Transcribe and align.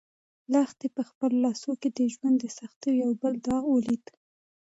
لښتې 0.51 0.87
په 0.95 1.01
خپلو 1.09 1.35
لاسو 1.45 1.71
کې 1.81 1.89
د 1.97 1.99
ژوند 2.13 2.35
د 2.39 2.45
سختیو 2.57 2.99
یو 3.03 3.11
بل 3.21 3.33
داغ 3.47 3.63
ولید. 3.69 4.03